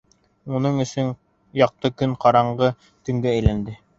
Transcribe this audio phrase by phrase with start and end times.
[0.59, 1.11] Уның өсөн
[1.59, 3.77] яҡты көн ҡараңғы төнгә әйләнде.